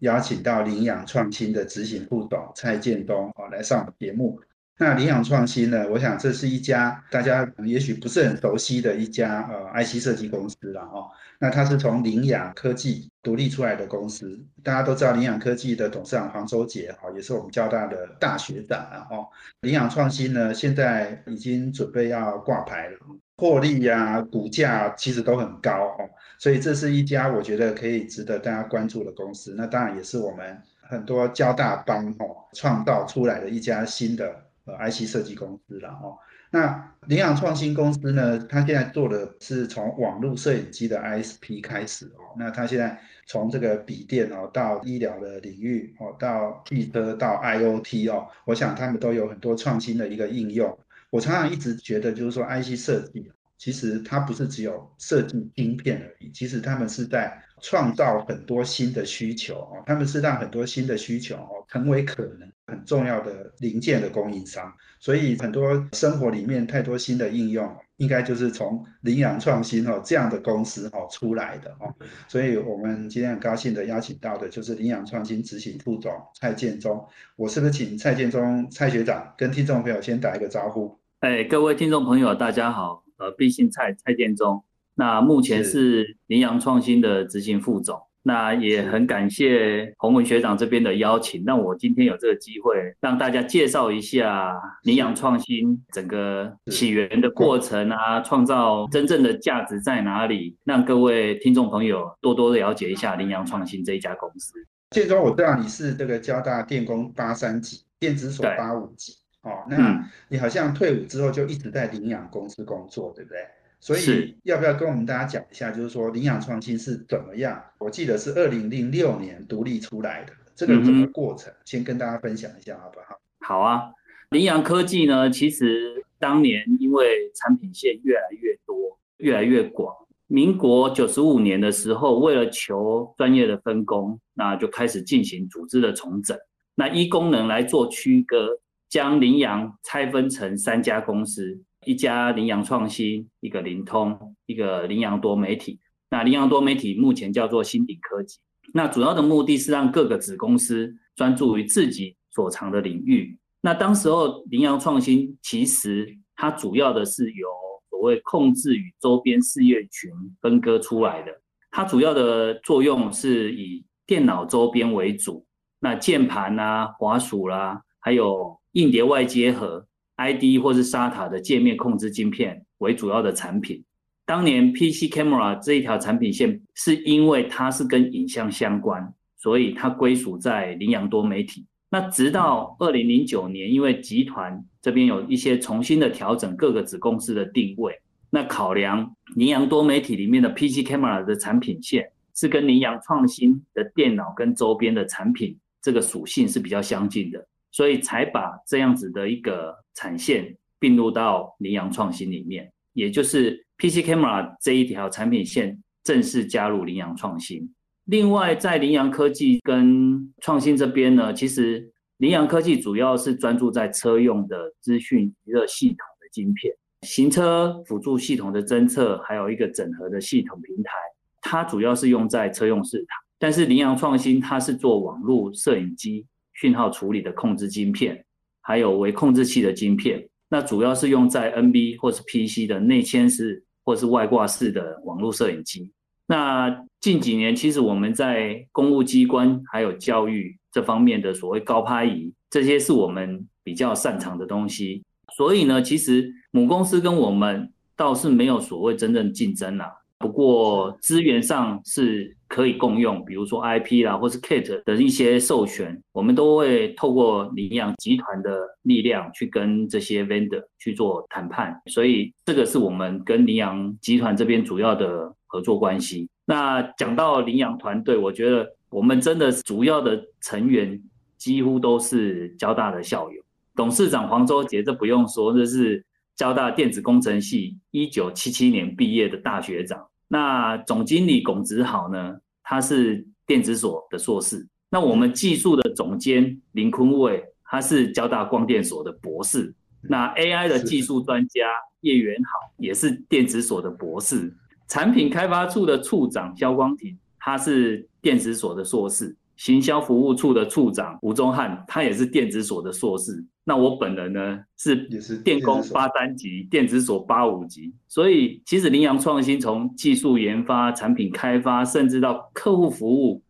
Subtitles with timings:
[0.00, 4.40] 邀请到领养创新的执行副总蔡建东哦来上节目。
[4.76, 11.06] 那领养创新呢，我想这是一家大家也许不是很熟悉的一家呃 IC 设计公司了哦。
[11.38, 19.28] 那它是从领养科技独立出来的公司，大家都知道领养科技的董事长黄周杰哈，也是我们交大的大学长啊哦。
[19.60, 22.98] 领养创新呢，现在已经准备要挂牌了，
[23.36, 29.54] 获利呀、股价其实都很高哦，所以这是一家我觉得可以值得大家关注的公司。
[29.56, 36.18] 那当然也是我们很多交大帮哦创造出来的一家新的呃 IC 设计公司了哦。
[36.50, 38.38] 那领养创新公司呢？
[38.48, 42.30] 它现在做的是从网络摄影机的 ISP 开始哦。
[42.38, 50.78] 那它现在从这个笔电哦，到医疗的领域哦，到汽车到 IOT 哦，我想他们都有很多创新的一个应用。
[51.10, 59.82] 我常常一直觉得，就是说 IC 设计其实它不是只有设计晶片而已，其实他们是在创造很多新的需求哦。
[59.86, 62.50] 他们是让很多新的需求哦成为可能。
[62.66, 71.94] 很重要的零件的供应商，所以很多生活里面太多新的应用，应该就是从羚羊创新哦这样的公司哦出来的哦。
[72.26, 77.06] 所以我们今天很高兴的邀请到的就是羚羊创新执行副总蔡建忠。
[77.36, 80.98] 我是不是请蔡建忠蔡学长跟听众朋友先打一个招呼？
[81.20, 84.62] 哎，各位听众朋友，大家好，呃，毕姓蔡蔡建中，
[84.94, 86.16] 那目前是。
[86.26, 88.00] 羚羊创新的执行副总。
[88.26, 104.54] 那也很感谢洪文学长这边的邀请，让我今天有这个机会，让大家介绍一下羚羊创新整个起源的过程啊，创造真正的价值在哪里，让各位听众朋友多多了解一下羚羊创新这一家公司。
[104.92, 109.12] 建中，我知道你是这个交大电工八三级，电子所八五级，
[109.44, 113.38] 哦，那你好像退伍之后就一直在领养公司工作，对不对？
[113.78, 117.62] 所以要不要跟我们大家讲一下，就是说领养创新是怎么样？
[117.78, 123.20] 我记得是二零零六年独立出来的这个整个过程，先跟大家分享一下好不好？
[123.40, 123.92] 好啊，
[124.30, 129.94] 领养科技呢，其实当年因为产品线越来越多、越来越广，
[130.28, 136.34] 民国九十五年的时候，为了求专业的分工，那就开始进行组织的重整，
[136.74, 138.48] 那依功能来做区隔，
[138.94, 141.60] 将羚羊拆分成三家公司。
[141.84, 144.16] 一家羚羊创新，一个灵通，
[144.46, 145.80] 一个羚羊多媒体。
[146.10, 148.38] 那羚羊多媒体目前叫做新鼎科技。
[148.72, 153.36] 那主要的目的是让各个子公司专注于自己所长的领域。
[153.60, 157.48] 那当时候羚羊创新其实它主要的是由
[157.90, 160.08] 所谓控制与周边事业群
[160.40, 161.32] 分割出来的。
[161.72, 165.44] 它主要的作用是以电脑周边为主，
[165.80, 169.86] 那键盘啦、滑鼠啦，还有硬碟外接盒。
[170.16, 173.82] ID 或是 SATA 的界面控制晶片为主要的产品。
[174.24, 181.66] 当年 PC Camera 这一条产品线是因为它是跟影像相关，所以它归属在羚羊多媒体。
[181.90, 187.92] 那直到二零零九年，因为集团这边有一些重新的调整各个子公司的定位，
[188.30, 197.44] 那考量羚羊多媒体里面的 PC Camera 的产品线是跟羚羊创新的电脑跟周边的产品这个属性是比较相近的。
[197.74, 207.68] 所以才把这样子的一个产线并入到羚羊创新里面，也就是 PC Camera 这一条产品线正式加入羚羊创新。
[208.04, 220.92] 另外，在羚羊科技跟创新这边呢，其实羚羊科技主要是专注在车用的资讯娱乐系统的晶片、行车辅助系统的侦测，还有一个整合的系统平台，
[221.40, 223.06] 它主要是用在车用市场。
[223.36, 226.24] 但是羚羊创新它是做网络摄影机。
[226.54, 228.24] 讯号处理的控制晶片，
[228.62, 235.92] 还有微控制器的晶片，那主要是用在 NB 或是 PC 的内嵌式或是外挂式的网络摄影机。
[236.26, 245.02] 那近几年，其实我们在公务机关还有教育这方面的所谓高拍仪，这些是我们比较擅长的东西。
[245.36, 249.92] 所以呢，其实母公司跟我们倒是没有所谓真正竞争啦。
[250.16, 266.28] 不过资源上是可以共用，比如说 IP 啦，或是 Kit 的一些授权，我们都会透过领养集团的力量去跟这些 Vendor 去做谈判，所以这个是我们跟领养集团这边主要的合作关系。
[266.44, 271.02] 那讲到领养团队，我觉得我们真的主要的成员
[271.36, 273.42] 几乎都是交大的校友。
[273.74, 280.06] 董事长黄周杰，这不用说，这是交大电子工程系一九七七年毕业的大学长。
[280.28, 284.66] 那总经理龚子豪呢，他是电子所的硕士。
[284.90, 289.72] 那我们技术的总监林坤伟，他是交大光电所的博士。
[290.00, 291.68] 那 AI 的技术专家
[292.00, 294.52] 叶元好也是电子所的博士。
[294.88, 299.36] 产品开发处的处长肖光庭，他是电子所的硕士。
[299.56, 303.44] 行销服务处的处长吴宗汉，他也是电子所的硕士。
[303.64, 307.92] 那我本人呢，是也是电工八三级，电子所八五级。
[308.08, 313.42] 所以其实羚羊创新从技术研发、产品开发，甚至到客户服务。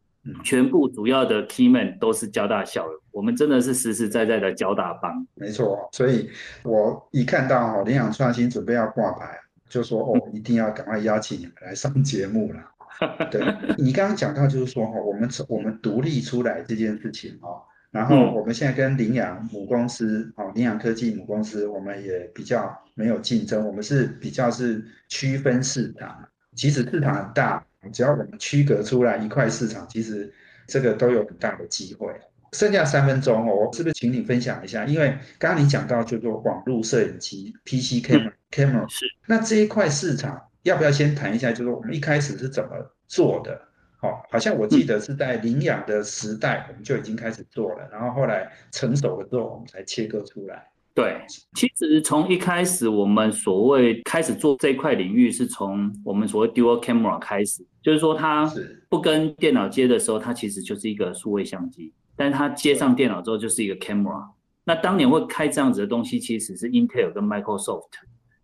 [0.42, 5.12] 全部主要的 key man 都是交大校友，我们真的是实实在在的交大帮。
[5.34, 6.30] 没错，所以
[6.62, 12.60] 我一看到哈羚羊创新准备要挂牌，就说哦，一定要赶快邀请你们来上节目了。
[13.30, 13.42] 对
[13.78, 17.48] 你刚刚讲到就是说哈，我们我们独立出来这件事情哈，
[17.90, 27.64] 然后我们现在跟羚羊母公司哦，羚羊科技母公司，我们也比较没有竞争，我们是比较是区分市场，其实市场很大。
[27.92, 30.32] 只要我们区隔出来一块市场，其实
[30.66, 32.10] 这个都有很大的机会。
[32.52, 34.86] 剩下三分钟哦，我是不是请你分享一下？
[34.86, 41.50] 因为刚刚你讲到叫做网络摄影机 PC camera camera，是那这一块市场要不要先谈一下？
[41.50, 42.70] 就是我们一开始是怎么
[43.06, 43.58] 做的？
[44.00, 50.68] 好，好像我记得是在领养的时代，我们就已经开始做了，然后后来成熟了之后，我们才切割出来。
[50.94, 51.20] 对，
[51.54, 58.48] 其实从一开始，我们所谓开始做这一块领域，是从我们所谓 dual camera 开始，就是说它
[58.88, 64.24] 不跟电脑接的时候，它其实就是一个数位相机，但是它接上电脑之后就是一个 camera。
[64.64, 67.88] 那当年会开这样子的东西，其实是 Intel 跟 Microsoft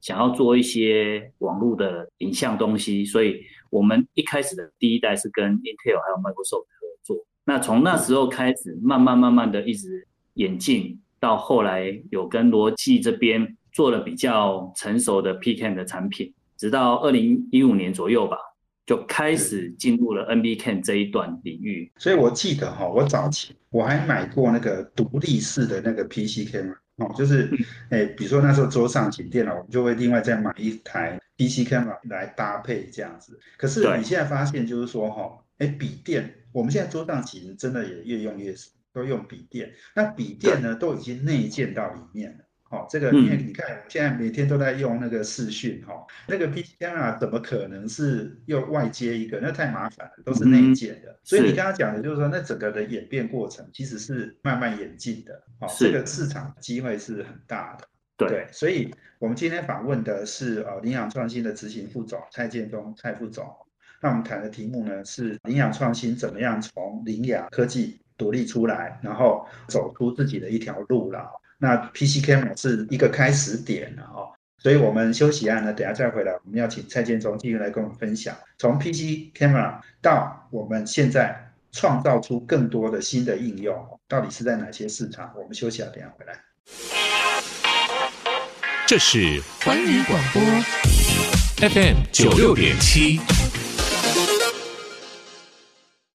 [0.00, 7.24] 想要做一些网络的影像东西，所以我们一开始的第一代是跟 Intel 还有 Microsoft 合作。
[7.44, 11.00] 那从那时候开始，慢慢慢慢的一直演进。
[11.20, 18.38] 到后来有跟罗技这边做了比较成熟的 PCAN 的产品，直到二零一五年左右吧，
[18.86, 21.92] 就开始进入了 NBCAN 这一段领域。
[21.98, 27.50] 所以我记得哈，我早期我还买过那个独立式的那个 PCAM 哦，就是
[27.90, 33.38] 哎，比如说那时候桌上型电脑，我们就会另外再买一台 PCAM 来搭配这样子。
[33.58, 38.70] 可是你现在发现就是说哈，哎，笔电我们现在桌上型真的也越用越少。
[38.92, 42.44] 都用笔电，那笔电呢都已经内建到里面了。
[42.70, 46.46] 好，这个因为你看，我现在每天都在用那个视讯，哈，那个
[46.78, 49.40] camera 怎么可能是又外接一个？
[49.40, 51.18] 那太麻烦了，都是内建的。
[51.24, 55.42] 所以你刚刚讲的就是说，那整个的演变过程其实是慢慢演进的。
[55.58, 57.88] 好，这个市场机会是很大的。
[58.16, 63.44] 对，所以我们今天访问的是呃领养创新的执行副总蔡建东蔡副总。
[64.00, 68.00] 那我们谈的题目呢是领养创新怎么样从领养科技。
[68.20, 71.26] 独立出来，然后走出自己的一条路了。
[71.62, 85.30] 那 PC Camera 是一个开始点了哦，所以我们休息一下呢，等下再回来，我们要请蔡建忠继续来跟我们分享，从 PC Camera 到我们现在创造出更多的新的应用，到底是在哪些市场？
[85.36, 86.34] 我们休息啊，等下回来。
[88.86, 90.40] 这是环宇广播
[91.68, 93.20] FM 九六点七。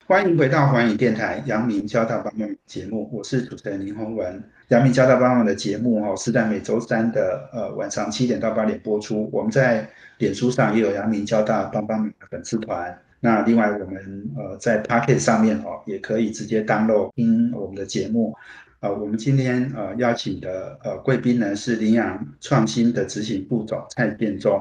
[0.07, 4.44] 欢迎回到环宇电台阳明交大帮忙节目，我是主持人林宏文。
[4.69, 9.29] 阳明交大帮忙的节目哈是在每周三的呃晚上七点到八点播出。
[9.31, 12.98] 我们在脸书上也有阳明交大帮帮的粉丝团。
[13.19, 18.36] 那另外我们呃在 Pocket 上面哦也可以直接 download 听我们的节目。
[18.79, 24.53] 呃，我们今天呃邀请的呃贵宾呢是羚羊创新的执行副总蔡建忠。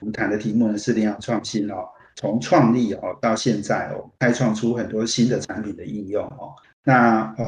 [0.00, 1.84] 我们谈的题目呢是羚羊创新哦。
[2.14, 6.52] 从创立哦到现在哦，开创出很多新的产品的应用哦。
[6.84, 7.44] 那呃，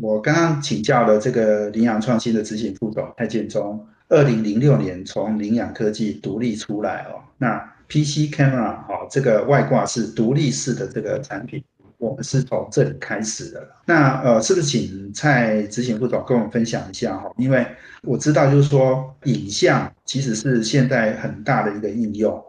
[0.00, 7.18] 我刚刚请教了这个羚羊创新的执行副总蔡建忠，二零零六年从羚羊科技独立出来哦。
[7.38, 11.62] 那 PC camera 哈，这个外挂是独立式的这个产品，
[12.06, 13.68] 我们是从这里开始的。
[13.84, 17.30] 那呃，是不是请蔡执行副总跟我们分享一下哈？
[17.36, 17.66] 因为
[18.02, 22.42] 我知道就是说，影像其实是现在很大的一个应用。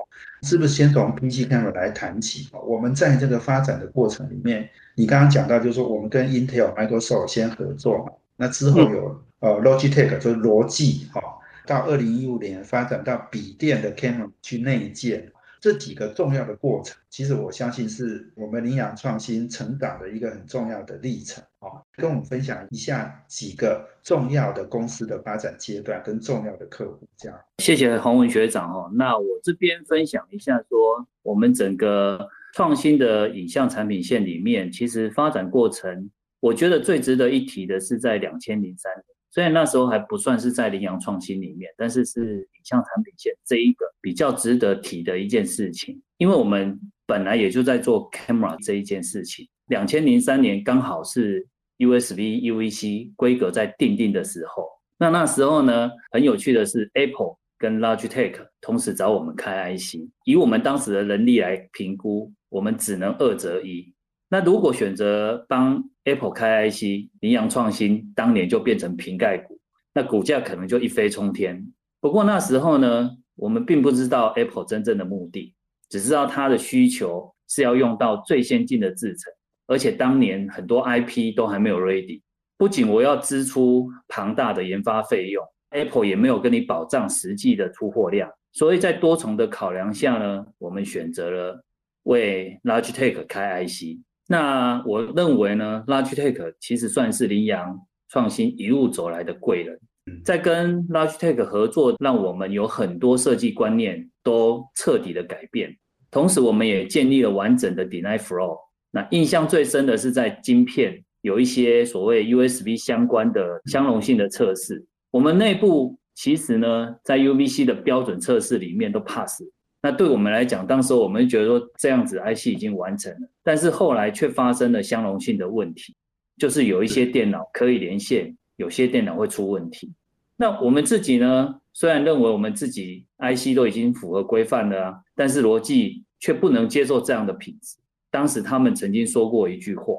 [0.44, 2.48] 是不是先从 PC camera 来谈起？
[2.64, 11.22] 我们在这个发展的过程里面，你刚刚讲到，就是说我们跟 Intel、Microsoft 先合作嘛，那之后有呃 Logitech 就是罗技哈，
[11.66, 15.32] 到二零一五年发展到笔电的 camera 去内建。
[15.60, 21.82] 这几个重要的过程，其实我相信是我们领养创新成长的一个很重要的历程啊。
[21.96, 27.40] 跟我们分享一下几个重要的公司的发展阶段跟重要的客户，这样。
[27.58, 28.90] 谢谢洪文学长哦。
[28.94, 36.10] 那我这边分享一下，说我们整个创新的影像产品线里面，其实发展过程，
[36.40, 49.48] 我觉得最值得一提的是在两千零三年，虽然那时候还不算是在羚羊创新里面，但是是影像产品线这一个比较值得提的一件事情，因为我们本来也就在做 camera 这一件事情。
[49.68, 51.46] 两千零三年刚好是
[51.78, 54.68] USB UVC 规格在定定的时候，
[54.98, 63.94] 那那时候呢，很有趣的是 Apple 跟 Logitech 同时找我们开 IC，以我们当时的能力来评估，我们只能二择一。
[64.30, 69.58] 那如果选择帮 Apple 开 IC，羚羊创新当年就变成瓶盖股，
[69.94, 71.66] 那股价可能就一飞冲天。
[72.02, 75.56] 不过那时候呢，我们并不知道 Apple 真正的目的，
[75.90, 79.32] 只知道它的需求是要用到最先进的制程。
[79.66, 82.22] 而且当年很多 IP 都还没有 ready，
[82.58, 91.64] 不仅我要支出庞大的研发费用，Apple 也没有跟你保障实际的出货量，所以在多重的考量下呢，我们选择了
[92.04, 94.00] 为 Logitech 开 IC。
[94.28, 97.80] 那我认为呢，Logitech 其实算是羚羊
[98.10, 99.80] 创新一路走来的贵人，
[100.24, 105.74] 在跟 Logitech 合作，让我们有很多设计观念都彻底的改变，
[106.12, 108.58] 同时我们也建立了完整的 Design Flow。
[108.92, 119.42] 那印象最深的是在晶片有一些所谓 USB 相关的相容性的测试，我们内部其实呢在 UVC 的标准测试里面都 pass。
[119.88, 125.96] 那对我们来讲，当时我们觉得说这样子 IC 已经完成了，但是后来却发生了相容性的问题，
[126.38, 129.94] 就是有一些电脑可以连线，有些电脑会出问题。
[130.36, 137.78] 那我们自己呢，虽然认为我们自己 IC 都已经符合规范了，但是逻辑却不能接受这样的品质。
[138.12, 139.94] 当时他们曾经说过一句话：“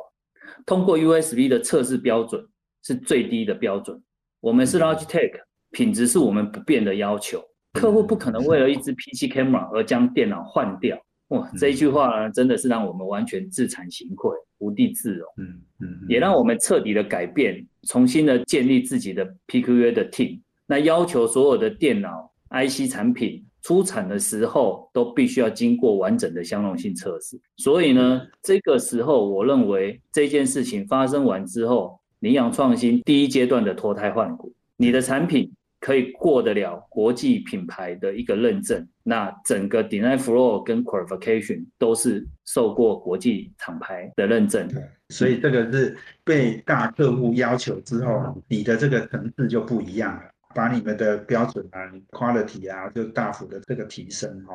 [0.67, 2.47] 通过 USB 的测试标准
[2.83, 3.99] 是最低的标准。
[4.41, 5.33] 我们是 Logitech，
[5.71, 7.43] 品质是我们不变的要求。
[7.79, 15.29] 客户不可能为了一支 PC camera 而将电脑换掉。”哇，这一句话呢，真的是让我们完全自惭形秽，无地自容。
[15.39, 20.41] 嗯嗯，也让我们彻底的改变，重新的建立自己的 PQA 的 team。
[20.67, 23.45] 那要求所有的电脑 IC 产品。
[23.61, 44.67] 出产的时候都必须要经过完整的相容性测试，所以呢，这个时候我认为这件事情发生完之后，羚羊创新第一阶段的脱胎换骨，你的产品可以过得了国际品牌的一个认证，那整个 d e n i flow 跟 qualification 都是受过国际厂牌的认证。
[44.69, 50.23] 对，所以这个是被大客户要求之后，你的这个层次就不一样了。
[50.55, 51.79] 把你们的标准啊、
[52.11, 54.55] quality 啊，就大幅的这个提升哈，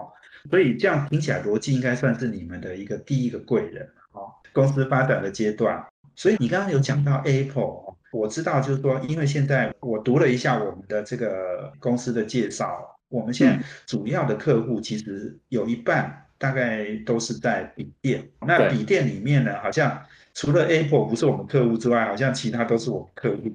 [0.50, 4.28] 所以这样听起来逻辑应该算是你们的一个第一个贵人哦。
[4.52, 7.83] 公司发展的阶段，所以你刚刚有讲到 Apple，
[8.14, 20.02] 我知道就是说，因为现在我读了一下我们的这个公司的介绍，我们现在主要的客户其实有一半大概都是在笔电，那笔电里面呢，好像
[20.34, 23.52] 除了 Apple 不是我们客户之外，好像其他都是我们客户，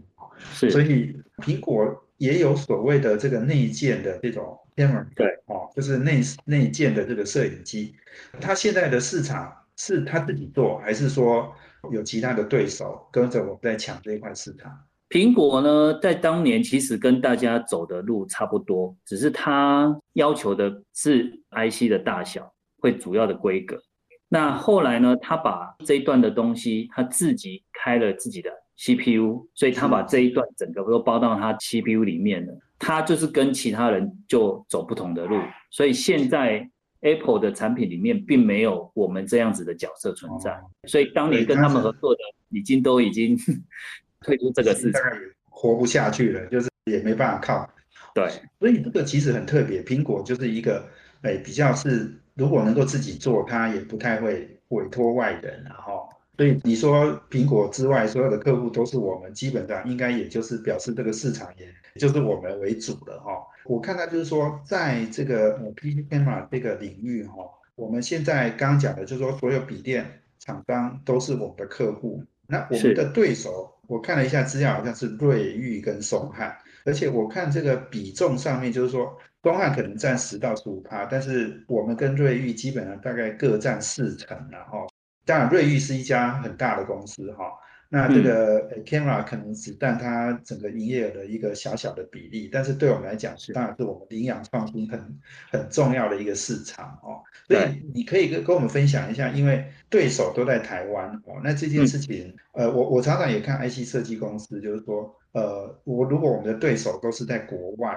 [0.53, 2.05] 是，所以苹果。
[2.19, 7.95] 也有所谓的这个内建的这种 camera，对，哦，就是内内建的这个摄影机，
[8.41, 11.51] 它现在的市场是他自己做，还是说
[11.91, 14.71] 有其他的对手跟着我们在抢这一块市场？
[15.09, 23.81] 苹果呢，在当年其实跟大家走的路差不多，只是它要求的是 IC 的大小，会主要的规格。
[24.29, 28.51] 那后来呢，他把这一段的东西，他自己开了自己的。
[28.81, 32.57] CPU，所以他把这一段整个都包到他 CPU 里面了。
[32.79, 35.37] 他就是跟其他人就走不同的路，
[35.69, 36.65] 所以现在
[37.01, 40.61] Apple 的产品里面并没有我们这样子的角色存在。
[40.87, 43.37] 所以当年跟他们合作的，已经都已经
[44.21, 45.03] 退出这个市场，
[45.49, 47.71] 活不下去了，就是也没办法靠。
[48.15, 48.29] 对，
[48.59, 49.83] 所以这个其实很特别。
[49.83, 50.85] 苹果就是一个，
[51.23, 56.09] 哎，比较是如果能够自己做，它也不太会委托外人，然后。
[56.37, 61.67] 所以你说苹果之外所有的客户都是我们，基本上应该也就是表示这个市场也
[61.99, 63.45] 就是我们为主了哈。
[63.69, 67.35] 我看到就是说，在这个 PC camera 这个领域哈，
[67.75, 72.25] 我们现在刚刚讲的就是说，所有笔电厂商都是我们的客户。
[72.47, 76.57] 那我们的对手，我看了一下资料，好像是瑞昱跟松汉，
[76.87, 84.89] 而且我看这个比重上面就是说，松汉可能占十到十五趴，但是我们跟瑞昱基本上大概各占四成然后。
[85.27, 87.53] 当然，瑞昱是一家很大的公司哈，
[87.91, 95.19] 那这个 camera 可能只占它整个营业额的一个小小的比例，但是对我们来讲，当然是我们领养创新很
[95.51, 97.23] 很重要的一个市场哦。
[97.47, 107.97] 所以你可以跟跟我们分享一下，因为对手都在台湾哦，那这件事情，呃，我我常常也看 IC 设计公司，就是说，呃，我如果我们的对手都是在国外，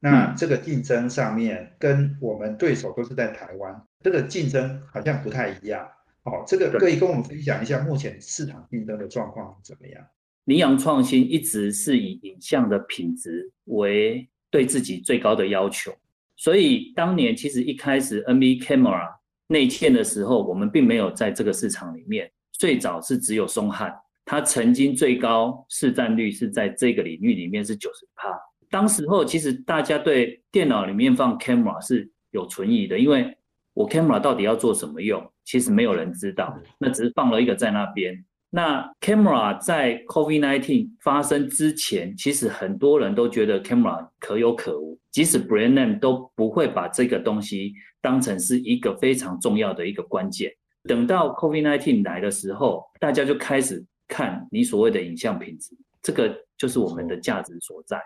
[0.00, 5.88] 那这个竞争上面跟我们对手都是在台湾，这个竞争好像不太一样。
[6.24, 10.04] 哦，这个可以跟我们分享一下目前市场竞争的状况怎么样？
[10.44, 15.92] 羚羊创新一直是以影像的品质为对自己最高的要求，
[16.36, 19.08] 所以当年其实一开始 NV Camera
[19.46, 28.28] 内嵌的时候，我们并没有在这个市场里面，最早是只有松汉，它曾经最高市占率是在这个领域里面是九十趴。
[28.70, 33.36] 当时候其实大家对电脑里面放 camera 是有存疑的，因为
[33.74, 35.24] 我 camera 到底要做什么用？
[35.44, 38.24] 其实没有人知道，那只是放了一个在那边。
[38.52, 50.52] 那 camera 在 COVID-19 发生之前，其实很多人都觉得 camera 可有可无，即使 brand name 都不会把这个东西当成是一个非常重要的一个关键。
[50.84, 58.00] 等到 COVID-19 来的时候，大家就开始看你所谓的影像品质，这个就是我们的价值所在。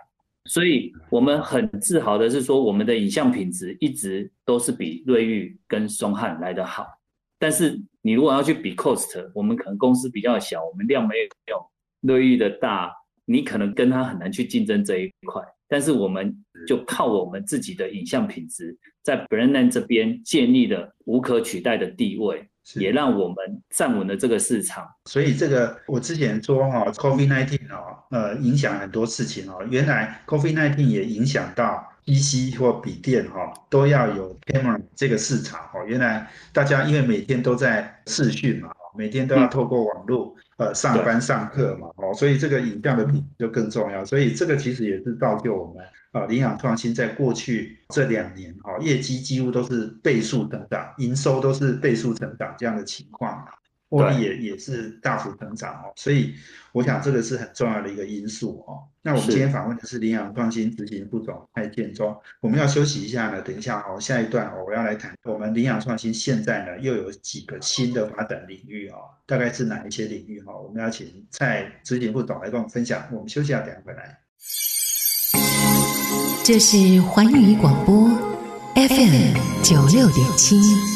[0.46, 6.86] 所以我们很自豪的是说，我们的影像品质一直都是比瑞昱跟松汉来得好。
[7.38, 11.14] 但是你如果要去比 cost，我们可能公司比较小，我们量没
[11.46, 11.70] 有
[12.02, 12.92] 瑞昱的大，
[13.24, 15.42] 你可能跟他很难去竞争这一块。
[15.66, 16.32] 但是我们
[16.66, 23.36] 就靠我们自己的影像品质，在 brand name 这边建立了无可取代的地位，也让我们
[23.70, 24.88] 站稳了这个市场。
[25.04, 29.64] 所以这个我之前说哈，COVID-19 哦，呃，影响很多事情哦。
[29.70, 31.90] 原来 COVID-19 也影响到。
[32.06, 53.44] PC 或笔电哈都要有 camera 这个市场哦，原来大家因为每天都在视讯嘛，每天都要透过网络呃上班上课嘛，哦，所以这个影像的品质就更重要，所以这个其实也是造就我们啊领养创新在过去这两年哈业绩几乎都是倍数增长，营收都是倍数增长这样的情况。
[53.88, 56.34] 获利也也是大幅增长哦，所以
[56.72, 58.82] 我想这个是很重要的一个因素哦。
[59.02, 70.56] 那我们今天访问的是领养创新执行副总蔡建忠，我们要休息一下呢，等一下哦，下一段哦，我要来谈我们领养创新现在呢又有几个新的发展领域哦，大概是哪一些领域哈？
[70.56, 73.06] 我们要请蔡执行副总来跟我们分享。
[73.12, 74.18] 我们休息下，等下回来。
[76.42, 78.08] 这是环宇广播
[78.74, 80.93] FM 九六点七。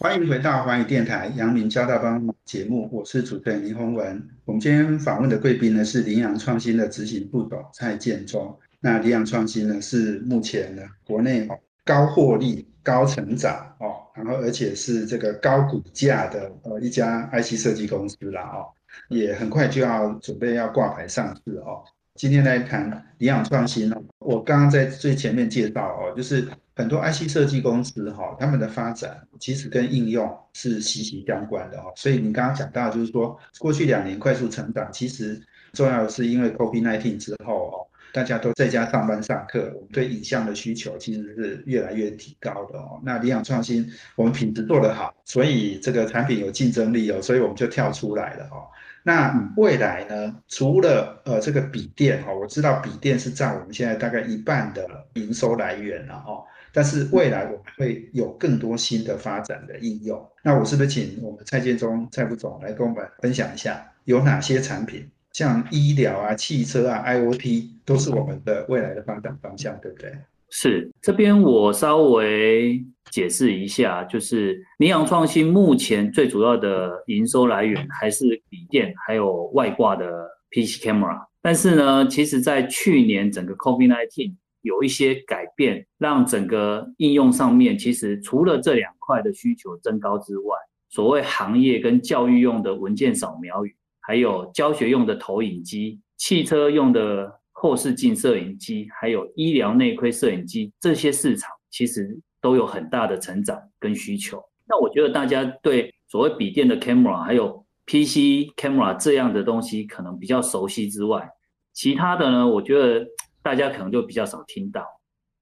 [0.00, 4.28] 欢迎回到华语电台阳明交大帮节目，我是主持人林宏文。
[4.44, 8.56] 我们今天访问的贵宾呢是羚羊创新的执行副总蔡建中。
[8.78, 11.48] 那羚羊创新呢是目前呢国内
[11.84, 18.70] 高获利、高成长哦，然后而且是这个高股价的呃一家 IC 设计公司啦哦，
[19.08, 21.82] 也很快就要准备要挂牌上市哦。
[22.14, 26.46] 今天来谈领养创新哦，我刚刚在最前面介绍哦，就是
[26.78, 31.92] 很多 IC 设计公司哈，他们的发展其实跟应用是息息相关的哦。
[31.96, 37.74] 所以你刚刚讲到，就是说过去两年快速成长，其实重要的是因为 COVID-19 之后哦，
[38.12, 43.00] 大家都在家上班上课，我们对影像的需求其实是越来越提高的哦。
[43.02, 48.62] 那理想创新，我们品质做得好，所以这个产品有竞争力哦，所以我们就跳出来了哦。
[49.02, 50.36] 那未来呢？
[50.48, 56.44] 除了呃这个笔电哈，我知道笔电是占我们现在大概一半的营收来源了哈。
[56.72, 60.24] 但是未来我们会有更多新的发展的应用。
[60.42, 70.12] 那我是不是请我们蔡建忠蔡副总来跟我们分享一下，有哪些产品，像医疗啊、汽车啊、IOT 都是我们的未来的发展方向，对不对？
[70.50, 72.84] 是这边我稍微。
[73.10, 80.06] 解释一下，就是羚羊创新目前最主要的营收来源还是笔电，还有外挂的
[80.50, 81.18] PC camera。
[81.40, 90.56] 但是呢，其实在去年整个 COVID-19 有一些改变，让整个应用上面其实除了这两块的需求增高之外，
[90.88, 102.20] 所谓行业跟教育用的文件扫描仪，还有教学用的投影机、汽车用的后视镜摄影机，还有医疗内窥摄影机这些市场，其实。
[102.40, 104.40] 都有很大的成长跟需求。
[104.64, 111.28] 那我觉得大家对所谓笔电的 camera 还有 PC camera 这样的东西可能比较熟悉之外，
[111.72, 113.04] 其他的呢，我觉得
[113.42, 114.84] 大家可能就比较少听到。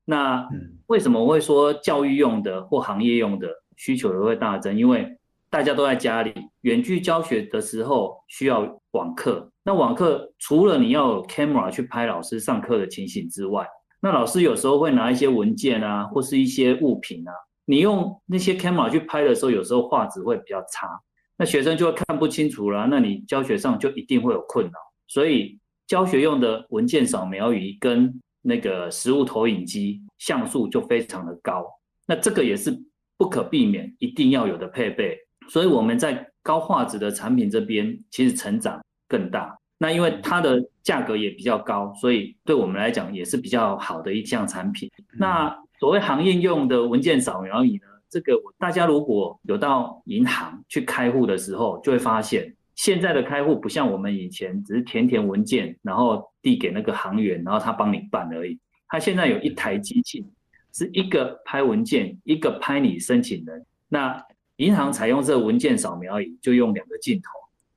[0.04, 0.48] 那
[0.87, 4.78] 为什么会说教育用的或行业用的需求也会大增？
[4.78, 5.18] 因为
[5.50, 9.50] 大家都在家里远距教学的时候需要网课。
[9.64, 13.66] 那网课除了你要有 camera 去拍老师上课的情形之外，
[14.00, 17.32] 那老师有时候会拿一些文件啊，或是一些物品啊，
[17.64, 20.88] 你用那些 camera 去拍的时候，有时候画质会比较差，
[21.37, 24.72] 那学生就会看不清楚了，那你教学上就一定会有困扰。
[25.09, 31.64] 所以教学用的文件扫描仪跟那个实物投影机像素就非常的高，
[32.07, 32.77] 那这个也是
[33.16, 35.18] 不可避免一定要有的配备。
[35.49, 39.57] 所以我们在高画质的产品这边其实成长更大。
[39.79, 44.90] 那因为它的价格也比较高，所以对我们来讲也是比较好的一项产品。
[45.18, 58.58] 那所谓行业用的文件扫描仪呢，这个大家如果有到银行去开户的时候，就会发现现在的开户不像我们以前只是填填文件，然后递给那个行员，然后他帮你办而已。
[58.86, 60.24] 他现在有一台机器，
[60.72, 63.64] 是一个拍文件，一个拍你申请人。
[63.88, 64.22] 那
[64.56, 67.30] 银行采用这个文件扫描仪，就用两个镜头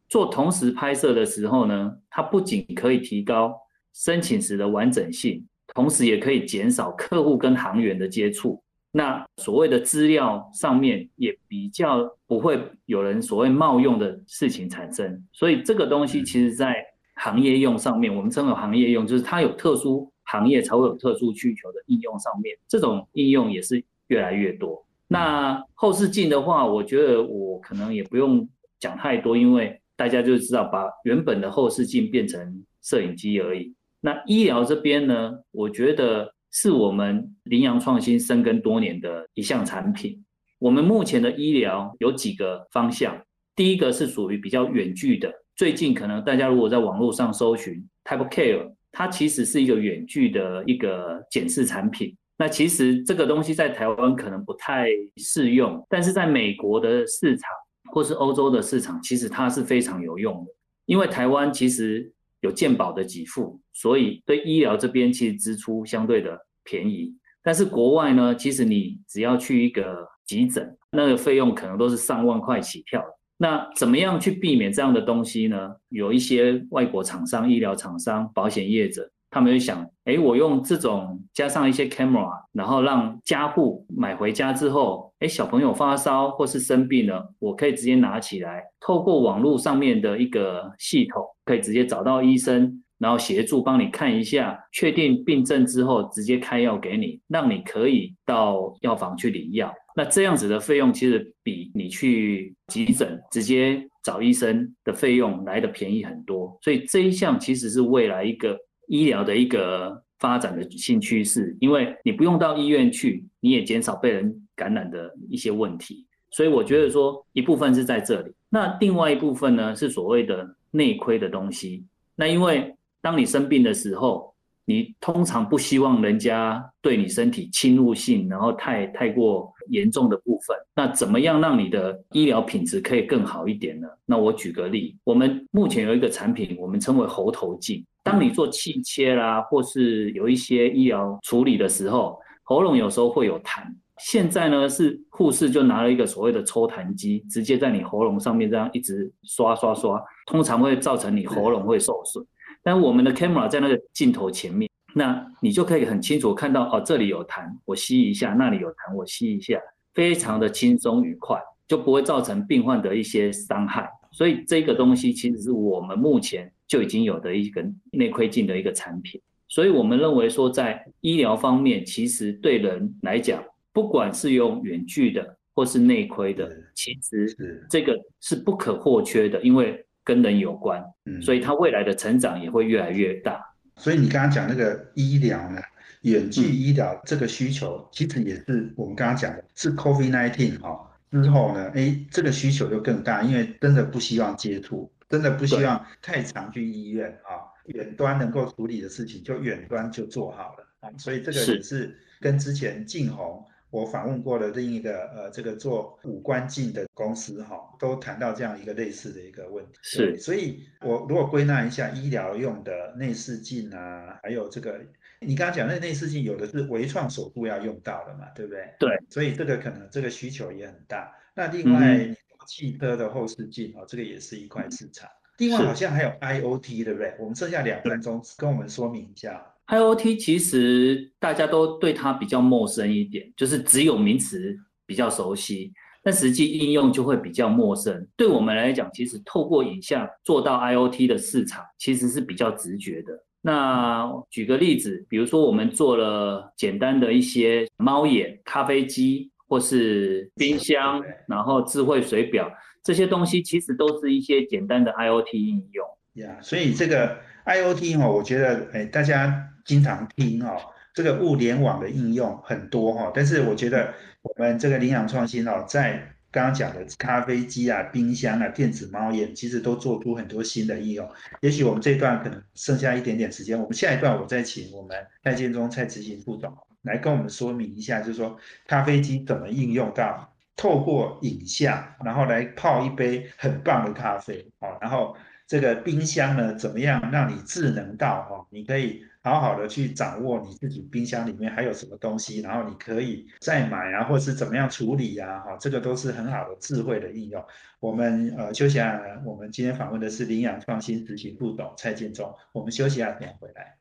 [0.08, 3.56] 做同时拍摄的时候呢，它不仅可以提高
[3.94, 8.62] 申请时的完整性，同时也可以减少客户跟行员的接触。
[8.92, 15.24] 那所谓的资料上面也比较不会有人所谓冒用的事情产生。
[15.32, 16.84] 所以这个东西其实在
[17.16, 24.84] 行业用上面，我们称为行业用，就是它有特殊行业才会有特殊需求的应用上面，这种应用也是越来越多。
[25.08, 28.48] 那后视镜的话，我觉得我可能也不用
[28.80, 33.76] 讲太多，因为大家就知道把原本的后视镜变成摄影机而已。
[34.02, 40.24] 那医疗这边呢，我觉得是我们羚羊创新深耕多年的一项产品。
[40.58, 43.18] 我们目前的医疗有几个方向，
[43.56, 52.16] 第一个是属于比较远距的，最近可能大家如果在网络上搜寻 Type Care，它其实是一个远距的一个检视产品。
[52.38, 57.50] 那其实这个东西在台湾可能不太适用，但是在美国的市场
[57.92, 60.52] 或是欧洲的市场，其实它是非常有用的。
[60.86, 67.14] 因为台湾其实有健保的给付，所以对医疗这边其实支出相对的便宜。
[67.44, 73.04] 但是国外呢，其实你只要去一个急诊，那个费用可能都是上万块起跳。
[73.38, 75.72] 那怎么样去避免这样的东西呢？
[75.90, 79.10] 有一些外国厂商、医疗厂商、保险业者。
[79.32, 99.72] 他们就想，哎，我用这种加上一些 camera，然后让家户买回家之后，哎，小朋友发烧或是生病了，我可以直接拿起来，透过网络上面的一个系统，可以直接找到医生，然后协助帮你看一下，确定病症之后，直接开药给你，让你可以到药房去领药。
[99.96, 108.58] 那这样子的费用其实比你去急诊直接找医生的费用来的便宜很多，所以这一项其实是未来一个。
[108.90, 121.86] 医疗的一个发展的新趋势，因为你不用到医院去，你也减少被人感染的一些问题，所以我觉得说一部分是在这里，那另外一部分呢是所谓的内窥的东西。
[122.16, 124.34] 那因为当你生病的时候，
[124.66, 130.58] 你通常不希望人家对你身体侵入性，然后太太过严重的部分。
[130.76, 133.88] 那怎么样让你的医疗品质可以更好一点呢？
[134.06, 137.86] 那我举个例，我们目前有一个产品，我们称为喉头镜。
[138.10, 143.62] 当你做气切啦，或是有一些医疗处理的时候，喉咙有时候会有痰。
[144.00, 152.26] 现在呢，是护士就拿了一个所谓的抽痰机，直接在你喉咙上面这样一直刷刷刷，通常会造成你喉咙会受损。
[152.64, 159.60] 但我们的 camera 在那个镜头前面，那你就可以很清楚看到哦，这里有痰，我吸一下；那里有痰，我吸一下，
[159.94, 163.88] 非常的轻松愉快，就不会造成病患的一些伤害。
[164.12, 166.52] 所以这个东西其实是我们目前。
[166.70, 177.36] 就已经有的一个内窥镜的一个产品，所以我们认为说，在医疗方面，其实对人来讲，不管是用远距的或是内窥的，其实
[177.68, 180.84] 这个是不可或缺的，因为跟人有关，
[181.24, 183.44] 所以它未来的成长也会越来越大。
[183.76, 185.60] 所以你刚刚讲那个医疗呢，
[186.04, 194.92] 远距医疗这个需求，其实也是我们刚刚讲的，是 COVID-19 哈之后呢，哎，这个需求就更大，因为真的不希望接触。
[195.10, 209.72] 真的不希望太常去医院啊，远端能够处理的事情就远端就做好了啊，所以这个也是跟之前晋红我访问过的另一个呃这个做五官镜的公司哈，都谈到这样一个类似的一个问题。
[209.82, 214.80] 是，所以我如果归纳一下医疗用的内视镜啊，还有这个
[215.22, 218.74] 你刚刚讲那内视镜有的是微创手术要用到的嘛，对不对？
[218.78, 221.12] 对，所以这个可能这个需求也很大。
[221.34, 222.16] 那另外。
[222.50, 225.08] 汽车的后视镜啊，这个也是一块市场。
[225.38, 227.14] 另外好像还有 IOT，对不对？
[227.20, 229.46] 我们剩下两分钟，跟我们说明一下。
[229.68, 234.58] IOT 其实大家都对它比较陌生一点，就是只有名词
[234.88, 235.72] 比较熟悉，
[236.04, 238.08] 但实际应用就会比较陌生。
[238.18, 243.14] 对我们来讲，其实透过影像做到 IOT 的市场，其实是比较直觉的。
[243.42, 249.32] 那举个例子，比如说我们做了简单的一些猫眼、咖啡机。
[249.50, 252.50] 或是冰箱，然后智慧水表
[252.84, 255.86] 这些东西，其实都是一些简单的 IOT 应用。
[256.14, 260.56] 呀，所以这个 IOT 哈，我觉得哎，大家经常听哦，
[260.94, 263.12] 这个物联网的应用很多哈。
[263.14, 271.10] 但是我觉得我们这个领养创新哦，在刚刚讲的咖啡机啊、冰箱啊、电子猫眼，其实都做出很多新的应用。
[271.42, 278.38] 也许我们这一段可能剩下一点点时间，我们下一段我再请我们蔡建中蔡执行副总来跟我们说明一下，就是说
[278.68, 285.16] 咖啡机怎么应用到透过影像，然后来泡一杯很棒的咖啡啊，然后
[285.48, 289.04] 这个冰箱呢，怎么样让你智能到哈，你可以。
[289.22, 297.44] 好好的去掌握你自己冰箱里面还有什么东西，然后你可以再买啊，或是怎么样处理啊，哈，这个都是很好的智慧的应用。
[297.82, 303.76] 我们呃休息下，我们今天访问的是领养创新执行副总蔡建忠，我们休息下等回来。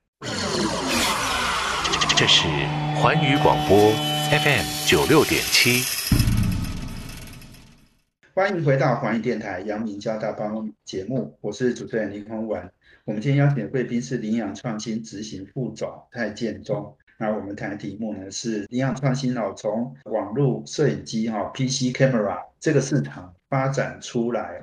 [2.18, 2.48] 这是
[2.96, 3.92] 环宇广播
[4.32, 5.84] FM 九六点七，
[8.34, 12.68] 欢迎回到环宇电台杨明交大帮节目，我是主持人林宏文。
[13.04, 16.92] 我们今天邀请的贵宾是领养创新执行副总蔡建忠。
[17.20, 24.60] 那我们谈的题目呢是领养创新哦，从网络摄影机哈 PC camera 这个市场发展出来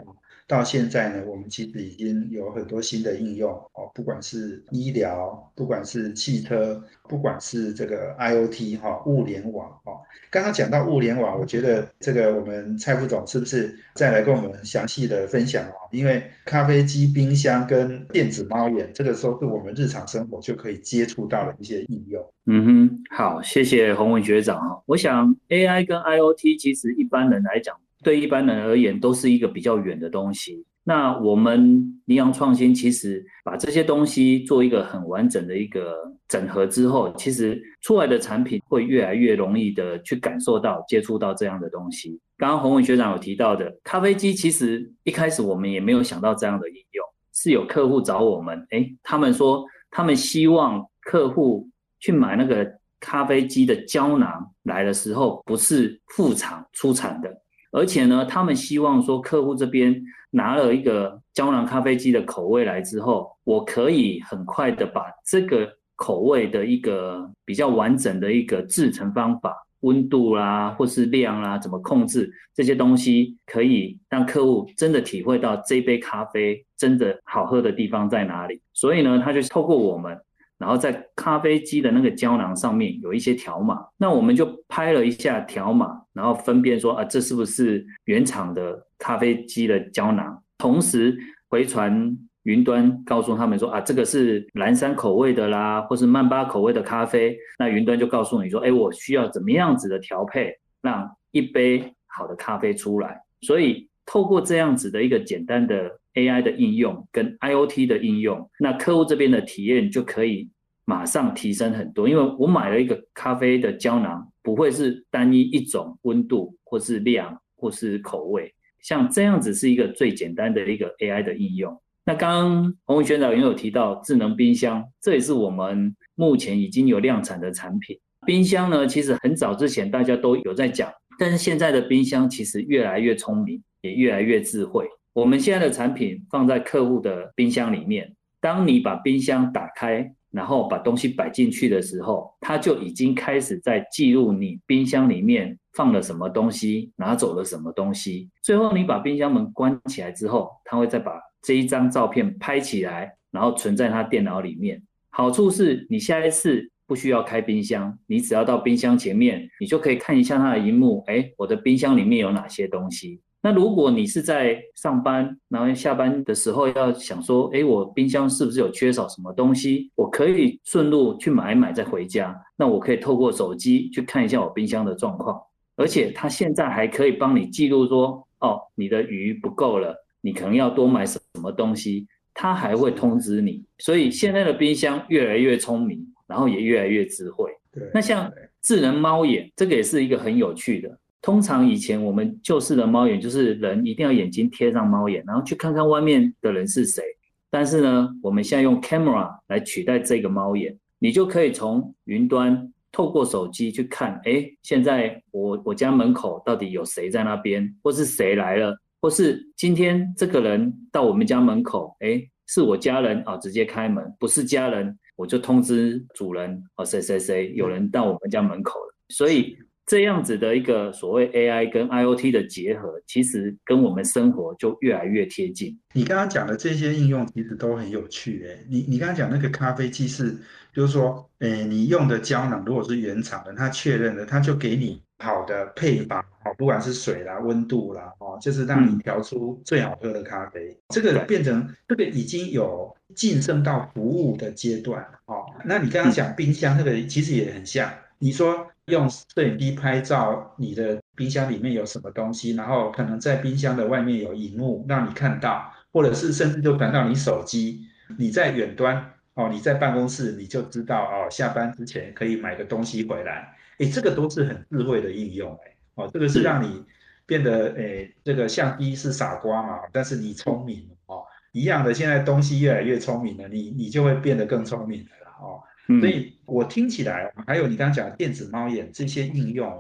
[0.47, 9.97] 到现在呢，我们其实已经有很多新的应用哦，不管是医疗，不管是汽车，不管是这个 IOT 哈物联网哦。
[10.29, 15.73] 刚刚讲到物联网，我觉得这个我们蔡副总是不是再来跟我们详细的分享哦？
[15.91, 22.23] 因为咖啡机、冰箱跟电子猫眼，这个时候是我们日常生活就可以接触到的一些应用。
[22.45, 24.77] 嗯哼，好，谢谢洪文学长啊。
[24.86, 27.75] 我想 AI 跟 IOT 其实一般人来讲。
[28.05, 30.63] 对一般人而言，都是一个比较远的东西。
[30.83, 35.95] 那我们羚羊创新其实把这些东西做一个很完整的一个
[36.27, 42.19] 整合之后，其实出来的产品会越来越容易的去感受到、接触到这样的东西。
[42.37, 51.67] 刚刚洪文学长有提到的咖啡机，其实一开始我们也没有想到这样的应用，是有客户找我们，哎，他们说他们希望客户
[51.99, 52.63] 去买那个
[52.99, 54.29] 咖啡机的胶囊
[54.61, 57.35] 来的时候，不是副厂出产的。
[57.75, 78.61] 而且呢，他们希望说，客户这边拿了一个胶囊咖啡机的口味来之后，我可以很快的把这个口味的一个比较完整的一个制成方法、温度啦，或是量啦，怎么控制这些东西，可以让客户真的体会到这杯咖啡真的好喝的地方在哪里。
[78.73, 80.17] 所以呢，他就透过我们。
[80.57, 90.41] 然后在咖啡机的那个胶囊上面有一些条码，那我们就拍了一下条码，然后分辨说啊，这是不是原厂的咖啡机的胶囊？
[90.58, 91.15] 同时
[91.49, 97.38] 回传云端，告诉他们说啊，这个是蓝山口味的啦，或是曼巴口味的咖啡。
[97.60, 100.51] 那云端就告诉你说，哎，我需要怎么样子的调配，
[100.82, 103.21] 让一杯好的咖啡出来。
[103.41, 105.99] 所以透过这样子的一个简单的。
[106.15, 110.49] AI 的应用跟 IOT 的应用，那客户这边的体验就可以
[110.86, 112.08] 马上提升很多。
[112.08, 121.82] 因为我买了一个咖啡的胶囊，不会是单一一种温度或是量或是口味，像这样子是一个最简单的一个 AI 的应用。
[122.06, 128.00] 那刚刚洪文学长也有提到智能冰箱，这也是我们目前已经有量产的产品。
[128.28, 134.88] 冰箱呢，其实很早之前大家都有在讲，但是现在的冰箱其实越来越聪明，也越来越智慧。
[135.13, 148.30] 我们现在的产品放在客户的冰箱里面，当你把冰箱打开，然后把东西摆进去的时候，它就已经开始在记录你冰箱里面放了什么东西，拿走了什么东西。
[148.41, 154.84] 最后你把冰箱门关起来之后，它会再把这一张照片拍起来，然后存在它电脑里面。
[155.10, 163.21] 好处是你下一次不需要开冰箱，你只要到冰箱前面，你就可以看一下它的荧幕，哎，我的冰箱里面有哪些东西。
[163.45, 169.91] 那如果你是在上班，然后下班的时候要想说，哎，我冰箱是不是有缺少什么东西？
[169.93, 172.36] 我可以顺路去买一买再回家。
[172.58, 175.39] 那我可以透过手机去看一下我冰箱的状况，
[175.75, 183.63] 而且它现在还可以帮你记录说，哦，你的鱼不够了，你可能要多买什么东西，它还会通知你。
[183.77, 187.51] 所以现在的冰箱越来越聪明，然后也越来越智慧。
[187.93, 188.31] 那像
[188.63, 190.97] 智能猫眼，这个也是一个很有趣的。
[191.25, 197.03] 通常以前我们旧式的猫眼就是人一定要眼睛贴上猫眼，然后去看看外面的人是谁。
[197.49, 218.95] 但是呢，我们现在用 camera 来取代这个猫眼，你就可以从云端透过手机去看，哎，现在我我家门口到底有谁在那边，或是谁来了，或是今天这个人到我们家门口，哎，是我家人啊，直接开门；不是家人，我就通知主人哦，谁谁谁有人到我们家门口了。
[219.09, 219.57] 所以。
[219.86, 225.78] 这样子的一个所谓 AI 跟 IoT 的结合，其实跟我们生活就越来越贴近。
[225.93, 228.65] 你刚刚讲的这些应用其实都很有趣诶。
[228.67, 230.36] 你你刚刚讲那个咖啡机是，
[230.74, 240.76] 就是说，诶，你用的胶囊如果是原厂的，它确认了，它就给你好的配方，哦，不管是水啦、温度啦，哦，就是让你调出最好喝的咖啡。
[240.89, 245.45] 这个变成这个已经有晋升到服务的阶段，哦。
[245.63, 248.65] 那你刚刚讲冰箱那个其实也很像，你说。
[248.88, 257.88] 用摄影机拍照，你的冰箱里面有什么东西，然后可能在冰箱的外面有荧幕让你看到，或者是甚至就传到你手机，
[258.19, 266.84] 你在远端哦，你在办公室你就知道哦，下班之前可以买个东西回来，哎，这个都是很智慧的应用，哎，哦，这个是让你
[267.26, 275.63] 变得哎，这个相机是傻瓜嘛，但是你聪明哦，一样的，现在东西越来越聪明了，你你就会变得更聪明了哦。
[275.88, 279.71] 所以我听起来，还有你刚刚讲电子猫眼这些应用，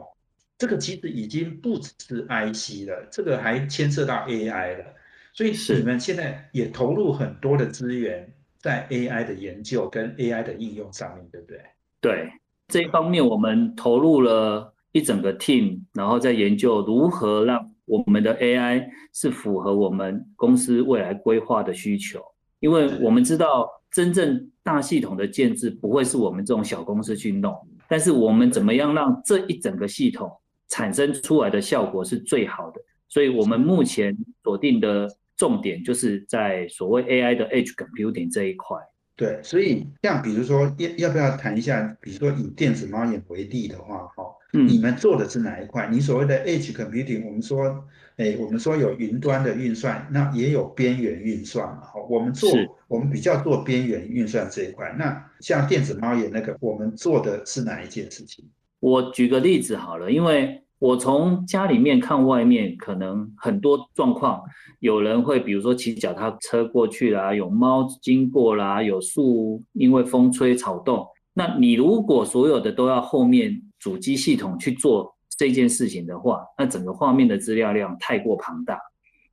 [0.57, 4.85] 这个其实已经不只是 IC 了，这个还牵涉到 AI 了。
[5.33, 11.59] 所以你们现在也投入很多的资源在 AI 的研究跟 AI 的应用上面，对不对？
[11.99, 12.31] 对，
[12.67, 22.23] 这一方面我们投入了一整个 team，然后在研究如何让我们的 AI 是符合我们公司未来规划的需求，
[22.59, 24.51] 因为我们知道真正。
[24.65, 27.55] 大系统的建制不会是我们这种小公司去弄，
[27.87, 30.27] 但是我们怎么样让这一整个系统
[30.69, 32.81] 产生出来的效果是最好的？
[33.07, 38.75] 所以我们目前锁定的重点就是在所谓 AI 的 Edge Computing 这一块。
[39.15, 45.87] 对，所以像比如说要要不要谈一下，比如说以电子猫眼为例的话，哈，你们做的是哪一块？
[45.91, 47.85] 你所谓的 Edge Computing，我们说。
[48.17, 51.81] 哎，我们说有云端的运算，那也有边缘运算嘛。
[52.09, 52.49] 我们做
[52.87, 54.95] 我们比较做边缘运算这一块。
[54.97, 58.45] 那像电子猫眼那个，我们做的是哪一件事情？
[58.79, 64.41] 我举个例子好了，因为我从家里面看外面，可能很多状况，
[64.79, 71.05] 有人会比如说骑脚踏车过去啦，有猫经过啦，有树因为风吹草动。
[71.33, 75.13] 那你如果所有的都要后面主机系统去做。
[75.37, 78.79] 这件事情的话，那整个画面的资料量太过庞大，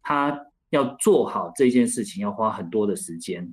[0.03, 0.37] 他
[0.71, 3.49] 要做好这件事情要花很多的时间。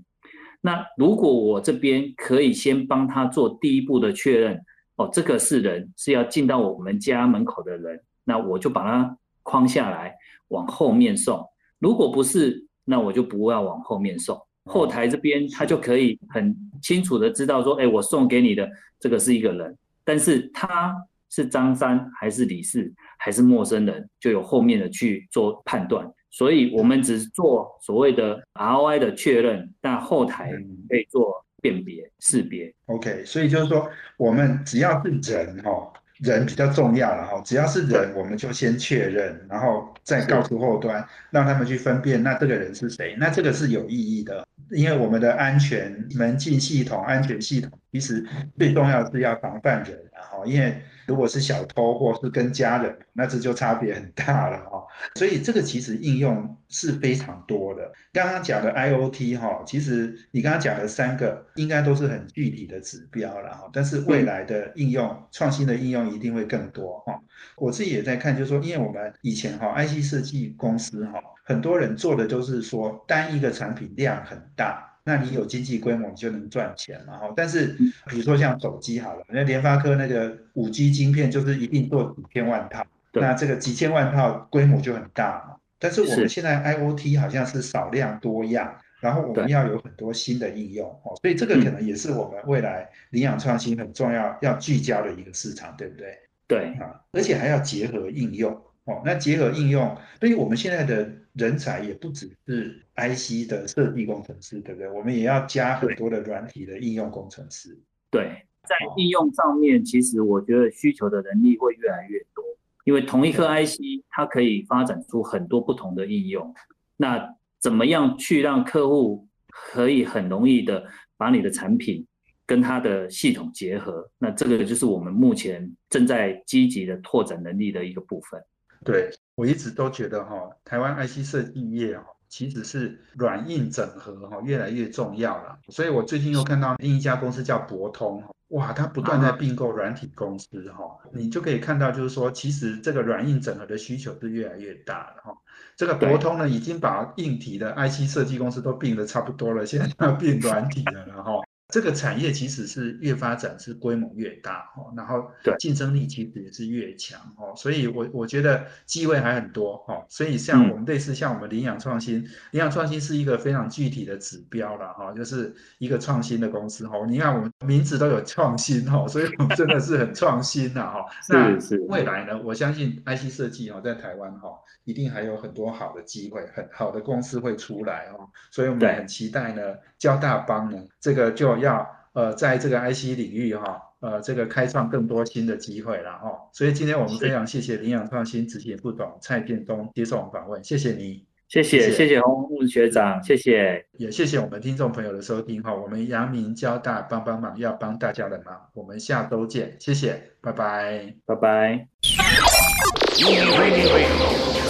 [0.60, 4.60] 那如果我这边可以先帮他做第一步的确认，
[4.96, 10.16] 哦，这个是人是要进到我们家门口的人，那我就把它框下来
[10.48, 11.46] 往后面送。
[11.78, 14.36] 如果不是，那我就不要往后面送。
[14.66, 18.68] 后台这边他就可以很清楚的知道说，哎，我送给你的
[19.00, 20.96] 这个是一个人，但是他。
[21.30, 26.06] 是张三还是李四还是陌生人，就有后面的去做判断。
[26.32, 30.52] 所以我们只是做所谓的 ROI 的确认，但后台
[30.88, 32.72] 可以做辨别识别。
[32.86, 37.42] OK，所以就是说，我们只要是人哈，人比较重要了哈。
[37.44, 43.16] 只要是人，我们就先确认，然后再告诉后端，让他们去分辨那这个人是谁。
[43.18, 48.24] 那这个是有意义的，因为我们的安全门禁系统、安全系统，其实
[48.56, 50.82] 最重要是要防范人，然后因为。
[51.08, 54.86] 如果是小偷或是跟家人，那这就差别很大了哈。
[55.16, 57.92] 所以这个其实应用是非常多的。
[58.14, 63.68] 刚刚讲的 IOT 哈，其实你刚刚讲的三个应该都是很具体的指标了哈。
[63.74, 67.20] 但是未来的应用、创新的应用一定会更多哈。
[67.56, 74.89] 我自己也在看，就是说，因为我们以前哈 IC 设计公司哈，很多人做的都是说单一个产品量很大。
[75.10, 77.18] 那你有经济规模，你就能赚钱嘛？
[77.18, 85.56] 哈，但是比如说像手机好了，那联发科那个五 G 晶片就是一定做几千万套，那这个几千万套规模就很大嘛。
[85.80, 96.16] 但是我们现在 IOT 好像是少量多样，然后我们要有很多新的应用哦，所以这个可能也是我们未来领养创新很重要要聚焦的一个市场，对不对？
[96.48, 99.02] 对啊，而且还要结合应用哦。
[99.04, 101.10] 那结合应用，所以我们现在的。
[101.40, 104.90] 人才也不只是 IC 的设计工程师，对不对？
[104.90, 107.76] 我们也要加很多的软体的应用工程师。
[108.12, 112.44] 对，在应用上面，其实我觉得需求的能力会越来越多，
[112.84, 116.54] 因为同一颗 IC 它可以发展出很多不同的应用。
[116.98, 120.86] 那怎么样去让客户可以很容易的
[121.18, 122.06] 把你的产品
[122.46, 124.10] 跟它的系统结合？
[124.18, 128.42] 那这个就是我们目前正在积极的拓展能力的一个部分。
[128.84, 129.10] 对。
[129.40, 135.58] 我一直都觉得哈，台湾 IC 设计业哦，其实是软硬整合哈越来越重要了。
[135.70, 145.34] 所以我最近又看到另一家公司叫博通哇，它不断在并购软体公司哈，你就可以看到就是说，其实这个软硬整合的需求是越来越大了哈。
[145.78, 151.32] 这个博通呢，已经把硬体的 IC 设计公司都并的差不多了，现在要并软体的了哈。
[151.70, 155.56] 这个产业其实是越发展是规模越大哈，然后对。
[155.60, 160.70] 竞争力其实也是越强哈，所以我我觉得机会还很多哈，所以像嗯。
[160.72, 171.06] 我们类似像我们领养创新，领养创新是一个非常具体的指标了哈，就是一个创新的公司哈，你看我们名字都有创新哈，所以我们真的是很创新呐哈。
[171.30, 171.56] 那
[171.88, 174.50] 未来呢，我相信 IC 设计哈在台湾哈
[174.86, 179.62] 一定还有很多好的机会，很好的公司会出来哦，所以我们很期待呢，
[180.00, 183.84] 交大帮呢这个就要呃在这个 IC 领域哈。
[184.02, 191.26] 呃，这个开创更多新的机会了哦，所以今天我们非常谢谢领养创新执行副总蔡建东接受我们访问，谢谢你。
[191.50, 201.14] 谢谢谢谢谢谢洪木学长，谢谢，也谢谢我们听众朋友的收听哈，我们阳明交大帮帮忙要帮大家的忙，我们下周见，谢谢，拜拜。
[201.26, 201.86] 拜拜。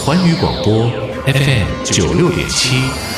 [0.03, 0.89] 环宇广播
[1.27, 3.09] FM 九六点七。